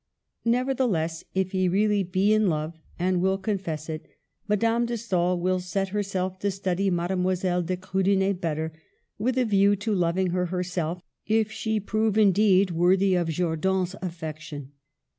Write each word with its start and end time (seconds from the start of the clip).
Nevertheless, 0.45 1.25
if 1.35 1.51
he 1.51 1.69
really 1.69 2.01
be 2.01 2.33
in 2.33 2.49
love, 2.49 2.73
and 2.97 3.21
will 3.21 3.37
con 3.37 3.59
fess 3.59 3.87
it, 3.87 4.07
Madame 4.47 4.87
de 4.87 4.97
Stael 4.97 5.39
will 5.39 5.59
set 5.59 5.89
herself 5.89 6.39
to 6.39 6.49
study 6.49 6.89
Mademoiselle 6.89 7.61
de 7.61 7.77
Krudener 7.77 8.33
better, 8.33 8.73
with 9.19 9.37
a 9.37 9.45
view 9.45 9.75
to 9.75 9.93
loving 9.93 10.31
her 10.31 10.47
herself 10.47 11.03
if 11.27 11.51
she 11.51 11.79
prove 11.79 12.17
indeed 12.17 12.71
worthy 12.71 13.13
of 13.13 13.29
Jordan's 13.29 13.95
affection. 14.01 14.71